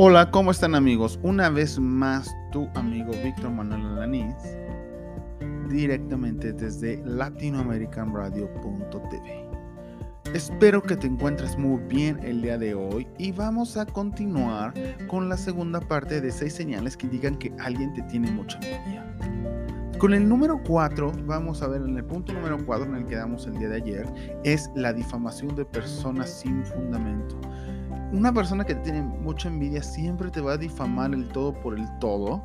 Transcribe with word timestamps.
Hola, 0.00 0.30
¿cómo 0.30 0.52
están 0.52 0.76
amigos? 0.76 1.18
Una 1.24 1.50
vez 1.50 1.80
más, 1.80 2.32
tu 2.52 2.68
amigo 2.76 3.10
Víctor 3.24 3.50
Manuel 3.50 3.84
Alaniz, 3.84 4.36
directamente 5.68 6.52
desde 6.52 7.02
latinoamericanradio.tv. 7.04 9.50
Espero 10.32 10.84
que 10.84 10.94
te 10.94 11.08
encuentres 11.08 11.58
muy 11.58 11.80
bien 11.88 12.20
el 12.22 12.42
día 12.42 12.58
de 12.58 12.76
hoy 12.76 13.08
y 13.18 13.32
vamos 13.32 13.76
a 13.76 13.86
continuar 13.86 14.72
con 15.08 15.28
la 15.28 15.36
segunda 15.36 15.80
parte 15.80 16.20
de 16.20 16.30
seis 16.30 16.52
señales 16.52 16.96
que 16.96 17.06
indican 17.06 17.36
que 17.36 17.52
alguien 17.58 17.92
te 17.92 18.02
tiene 18.02 18.30
mucha 18.30 18.56
envidia. 18.58 19.04
Con 19.98 20.14
el 20.14 20.28
número 20.28 20.62
4, 20.62 21.10
vamos 21.26 21.60
a 21.60 21.66
ver 21.66 21.82
en 21.82 21.96
el 21.96 22.04
punto 22.04 22.32
número 22.32 22.64
4 22.64 22.86
en 22.86 22.94
el 22.94 23.04
que 23.04 23.16
damos 23.16 23.48
el 23.48 23.58
día 23.58 23.68
de 23.68 23.78
ayer, 23.78 24.06
es 24.44 24.70
la 24.76 24.92
difamación 24.92 25.56
de 25.56 25.64
personas 25.64 26.30
sin 26.30 26.64
fundamento. 26.64 27.36
Una 28.12 28.32
persona 28.32 28.64
que 28.64 28.74
tiene 28.74 29.02
mucha 29.02 29.48
envidia 29.48 29.82
siempre 29.82 30.30
te 30.30 30.40
va 30.40 30.52
a 30.52 30.56
difamar 30.56 31.12
el 31.12 31.28
todo 31.28 31.52
por 31.52 31.78
el 31.78 31.86
todo 31.98 32.42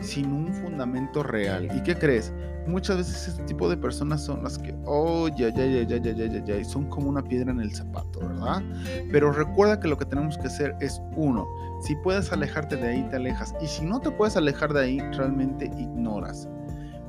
sin 0.00 0.32
un 0.32 0.52
fundamento 0.52 1.22
real. 1.22 1.68
¿Y 1.74 1.82
qué 1.82 1.96
crees? 1.96 2.32
Muchas 2.66 2.98
veces 2.98 3.28
ese 3.28 3.42
tipo 3.44 3.70
de 3.70 3.76
personas 3.78 4.22
son 4.22 4.42
las 4.42 4.58
que, 4.58 4.76
oh, 4.84 5.28
ya, 5.28 5.48
ya, 5.48 5.64
ya, 5.64 5.82
ya, 5.82 6.12
ya, 6.12 6.44
ya, 6.44 6.64
son 6.64 6.84
como 6.90 7.08
una 7.08 7.22
piedra 7.22 7.50
en 7.50 7.60
el 7.60 7.74
zapato, 7.74 8.20
¿verdad? 8.20 8.62
Pero 9.10 9.32
recuerda 9.32 9.80
que 9.80 9.88
lo 9.88 9.96
que 9.96 10.04
tenemos 10.04 10.36
que 10.36 10.48
hacer 10.48 10.76
es 10.80 11.00
uno, 11.16 11.46
si 11.80 11.96
puedes 11.96 12.30
alejarte 12.30 12.76
de 12.76 12.88
ahí, 12.88 13.02
te 13.08 13.16
alejas. 13.16 13.54
Y 13.62 13.66
si 13.66 13.86
no 13.86 14.00
te 14.00 14.10
puedes 14.10 14.36
alejar 14.36 14.74
de 14.74 14.80
ahí, 14.80 15.00
realmente 15.12 15.64
ignoras. 15.78 16.46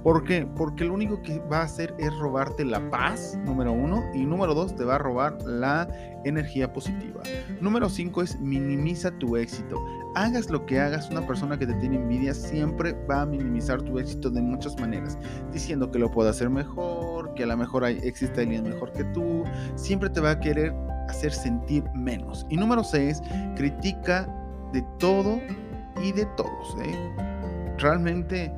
¿Por 0.03 0.23
qué? 0.23 0.47
Porque 0.55 0.85
lo 0.85 0.93
único 0.93 1.21
que 1.21 1.39
va 1.39 1.59
a 1.59 1.63
hacer 1.63 1.93
es 1.97 2.17
robarte 2.17 2.63
la 2.63 2.89
paz, 2.89 3.37
número 3.43 3.73
uno, 3.73 4.01
y 4.13 4.25
número 4.25 4.53
dos, 4.53 4.75
te 4.75 4.85
va 4.85 4.95
a 4.95 4.97
robar 4.97 5.37
la 5.43 5.87
energía 6.23 6.71
positiva. 6.71 7.21
Número 7.59 7.89
cinco 7.89 8.21
es 8.21 8.39
minimiza 8.39 9.11
tu 9.19 9.35
éxito. 9.35 9.77
Hagas 10.15 10.49
lo 10.49 10.65
que 10.65 10.79
hagas, 10.79 11.09
una 11.09 11.27
persona 11.27 11.59
que 11.59 11.67
te 11.67 11.73
tiene 11.75 11.97
envidia 11.97 12.33
siempre 12.33 12.93
va 13.09 13.21
a 13.21 13.25
minimizar 13.25 13.81
tu 13.81 13.99
éxito 13.99 14.29
de 14.29 14.41
muchas 14.41 14.79
maneras, 14.79 15.17
diciendo 15.51 15.91
que 15.91 15.99
lo 15.99 16.09
puede 16.09 16.29
hacer 16.29 16.49
mejor, 16.49 17.33
que 17.33 17.43
a 17.43 17.47
lo 17.47 17.57
mejor 17.57 17.83
hay, 17.83 17.99
existe 18.03 18.41
alguien 18.41 18.63
mejor 18.63 18.93
que 18.93 19.03
tú, 19.05 19.43
siempre 19.75 20.09
te 20.09 20.21
va 20.21 20.31
a 20.31 20.39
querer 20.39 20.73
hacer 21.09 21.33
sentir 21.33 21.83
menos. 21.93 22.45
Y 22.49 22.55
número 22.55 22.83
seis, 22.83 23.21
critica 23.55 24.27
de 24.71 24.81
todo 24.97 25.39
y 26.01 26.11
de 26.13 26.25
todos. 26.37 26.77
¿eh? 26.81 27.15
Realmente 27.77 28.51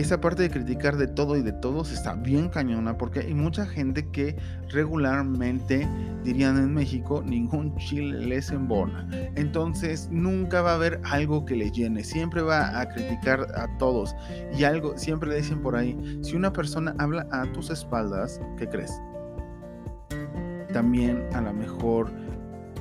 esa 0.00 0.20
parte 0.20 0.42
de 0.42 0.50
criticar 0.50 0.96
de 0.96 1.06
todo 1.06 1.36
y 1.36 1.42
de 1.42 1.52
todos 1.52 1.92
está 1.92 2.14
bien 2.14 2.48
cañona 2.48 2.96
porque 2.96 3.20
hay 3.20 3.34
mucha 3.34 3.66
gente 3.66 4.08
que 4.08 4.36
regularmente, 4.70 5.86
dirían 6.24 6.56
en 6.56 6.72
México, 6.72 7.22
ningún 7.24 7.76
chile 7.76 8.18
les 8.18 8.50
embona. 8.50 9.06
Entonces 9.36 10.08
nunca 10.10 10.62
va 10.62 10.72
a 10.72 10.74
haber 10.76 11.00
algo 11.04 11.44
que 11.44 11.54
le 11.54 11.70
llene, 11.70 12.02
siempre 12.02 12.40
va 12.40 12.80
a 12.80 12.88
criticar 12.88 13.46
a 13.54 13.76
todos. 13.76 14.14
Y 14.56 14.64
algo, 14.64 14.96
siempre 14.96 15.28
le 15.28 15.36
dicen 15.36 15.60
por 15.60 15.76
ahí, 15.76 16.18
si 16.22 16.34
una 16.34 16.52
persona 16.52 16.94
habla 16.98 17.26
a 17.30 17.44
tus 17.52 17.68
espaldas, 17.68 18.40
¿qué 18.56 18.66
crees? 18.66 18.92
También 20.72 21.26
a 21.34 21.42
lo 21.42 21.52
mejor 21.52 22.10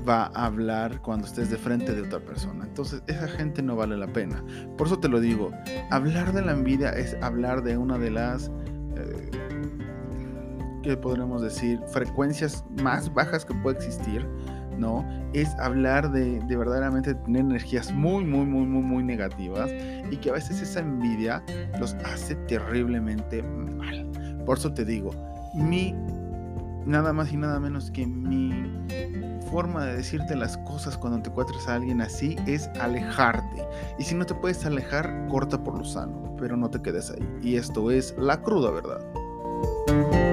va 0.07 0.31
a 0.33 0.45
hablar 0.45 1.01
cuando 1.01 1.27
estés 1.27 1.49
de 1.49 1.57
frente 1.57 1.93
de 1.93 2.01
otra 2.01 2.19
persona. 2.19 2.65
Entonces 2.65 3.01
esa 3.07 3.27
gente 3.27 3.61
no 3.61 3.75
vale 3.75 3.97
la 3.97 4.07
pena. 4.07 4.43
Por 4.77 4.87
eso 4.87 4.99
te 4.99 5.07
lo 5.07 5.19
digo, 5.19 5.51
hablar 5.91 6.33
de 6.33 6.41
la 6.41 6.53
envidia 6.53 6.89
es 6.91 7.15
hablar 7.21 7.63
de 7.63 7.77
una 7.77 7.97
de 7.97 8.11
las, 8.11 8.51
eh, 8.95 9.31
¿qué 10.83 10.97
podremos 10.97 11.41
decir? 11.41 11.79
Frecuencias 11.91 12.63
más 12.81 13.13
bajas 13.13 13.45
que 13.45 13.53
puede 13.55 13.77
existir. 13.77 14.25
¿no? 14.77 15.05
Es 15.33 15.49
hablar 15.59 16.09
de, 16.09 16.39
de, 16.39 16.55
verdaderamente 16.55 17.13
tener 17.13 17.41
energías 17.41 17.91
muy, 17.91 18.23
muy, 18.23 18.45
muy, 18.45 18.65
muy, 18.65 18.81
muy 18.81 19.03
negativas 19.03 19.69
y 20.09 20.15
que 20.15 20.29
a 20.29 20.33
veces 20.33 20.61
esa 20.61 20.79
envidia 20.79 21.43
los 21.81 21.95
hace 22.05 22.35
terriblemente 22.47 23.43
mal. 23.43 24.09
Por 24.45 24.57
eso 24.57 24.73
te 24.73 24.85
digo, 24.85 25.11
mi, 25.53 25.93
nada 26.85 27.13
más 27.13 27.31
y 27.31 27.37
nada 27.37 27.59
menos 27.59 27.91
que 27.91 28.05
mi 28.05 28.51
forma 29.51 29.85
de 29.85 29.97
decirte 29.97 30.35
las 30.35 30.57
cosas 30.59 30.97
cuando 30.97 31.21
te 31.21 31.29
encuentres 31.29 31.67
a 31.67 31.75
alguien 31.75 32.01
así 32.01 32.35
es 32.45 32.67
alejarte. 32.79 33.65
Y 33.97 34.03
si 34.03 34.15
no 34.15 34.25
te 34.25 34.35
puedes 34.35 34.65
alejar, 34.65 35.27
corta 35.29 35.63
por 35.63 35.77
lo 35.77 35.83
sano, 35.83 36.35
pero 36.37 36.55
no 36.55 36.69
te 36.69 36.81
quedes 36.81 37.11
ahí. 37.11 37.27
Y 37.41 37.55
esto 37.55 37.91
es 37.91 38.15
la 38.17 38.41
cruda 38.41 38.71
verdad. 38.71 40.28